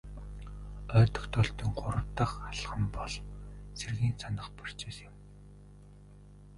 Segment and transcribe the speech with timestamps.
[0.97, 3.13] Ой тогтоолтын гурав дахь алхам бол
[3.79, 5.15] сэргээн санах процесс юм.